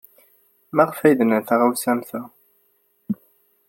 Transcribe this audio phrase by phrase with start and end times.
[0.75, 2.21] Maɣef ay d-nnan taɣawsa am ta?